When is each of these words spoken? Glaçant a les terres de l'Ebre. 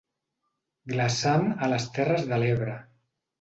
Glaçant 0.91 1.45
a 1.67 1.69
les 1.75 1.85
terres 1.99 2.25
de 2.33 2.41
l'Ebre. 2.45 2.81